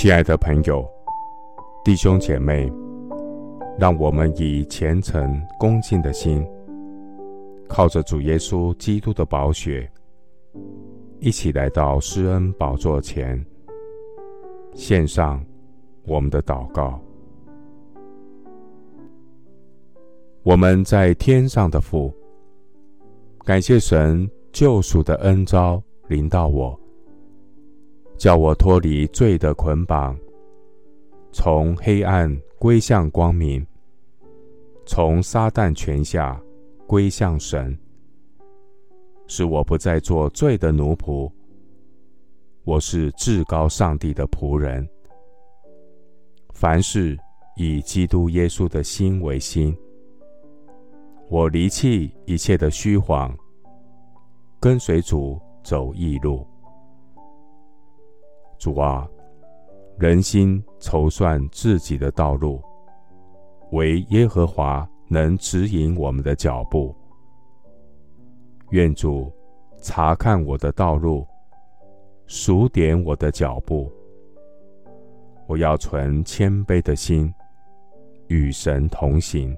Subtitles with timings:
[0.00, 0.88] 亲爱的朋友、
[1.82, 2.72] 弟兄姐妹，
[3.76, 6.46] 让我们以虔诚恭敬的心，
[7.68, 9.90] 靠着主耶稣基督的宝血，
[11.18, 13.44] 一起来到施恩宝座前，
[14.72, 15.44] 献上
[16.04, 17.00] 我们的祷告。
[20.44, 22.14] 我们在天上的父，
[23.44, 26.78] 感谢神救赎的恩召临到我。
[28.18, 30.18] 叫我脱离罪的捆绑，
[31.30, 33.64] 从黑暗归向光明，
[34.84, 36.38] 从撒旦权下
[36.84, 37.78] 归向神，
[39.28, 41.30] 使我不再做罪的奴仆。
[42.64, 44.86] 我是至高上帝的仆人。
[46.54, 47.16] 凡事
[47.56, 49.78] 以基督耶稣的心为心。
[51.30, 53.32] 我离弃一切的虚谎，
[54.58, 56.44] 跟随主走义路。
[58.58, 59.08] 主啊，
[59.98, 62.60] 人心筹算自己的道路，
[63.70, 66.94] 唯耶和华能指引我们的脚步。
[68.70, 69.32] 愿主
[69.80, 71.26] 查看我的道路，
[72.26, 73.90] 数点我的脚步。
[75.46, 77.32] 我要存谦卑的心，
[78.26, 79.56] 与神同行。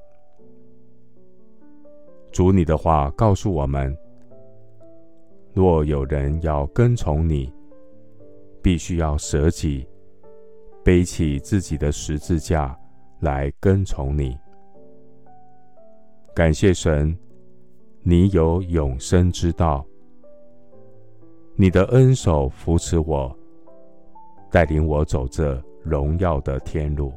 [2.31, 3.97] 主，你的话告诉我们：
[5.53, 7.53] 若有人要跟从你，
[8.63, 9.87] 必须要舍己，
[10.85, 12.79] 背起自己的十字架
[13.21, 14.37] 来跟从你。
[16.35, 17.17] 感谢神，
[18.03, 19.85] 你有永生之道，
[21.57, 23.35] 你的恩手扶持我，
[24.51, 27.13] 带领我走这荣耀的天路。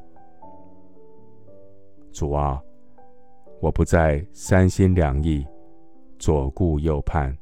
[2.11, 2.61] 主啊，
[3.59, 5.45] 我不再三心两意，
[6.17, 7.37] 左顾右盼，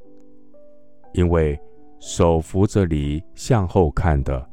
[1.13, 1.59] 因为。
[2.01, 4.49] 手扶着犁向后看的，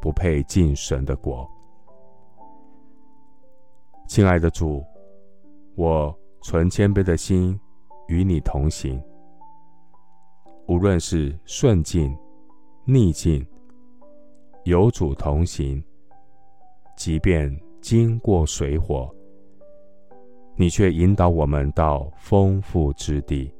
[0.00, 1.44] 不配进神的国。
[4.06, 4.84] 亲爱的主，
[5.74, 7.58] 我存谦卑的心
[8.06, 9.02] 与你同行。
[10.68, 12.16] 无论是顺境、
[12.84, 13.44] 逆境，
[14.62, 15.82] 有主同行，
[16.96, 19.12] 即便经过水火，
[20.54, 23.52] 你却引导我们到丰富之地。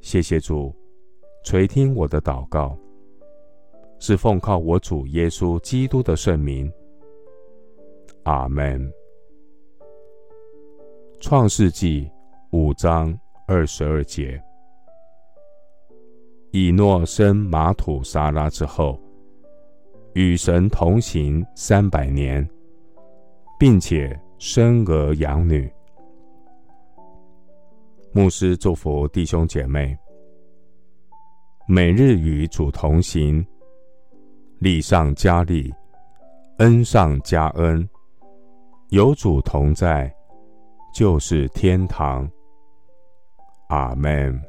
[0.00, 0.74] 谢谢主。
[1.44, 2.76] 垂听我的祷告，
[3.98, 6.70] 是奉靠我主耶稣基督的圣名。
[8.24, 8.92] 阿门。
[11.20, 12.10] 创世纪
[12.52, 14.40] 五章二十二节：
[16.50, 19.00] 以诺生玛土撒拉之后，
[20.12, 22.46] 与神同行三百年，
[23.58, 25.72] 并且生儿养女。
[28.12, 29.96] 牧师祝福弟兄姐妹。
[31.70, 33.46] 每日与主同行，
[34.58, 35.70] 利上加利，
[36.60, 37.86] 恩上加恩。
[38.88, 40.10] 有主同在，
[40.94, 42.26] 就是天堂。
[43.68, 44.40] 阿门。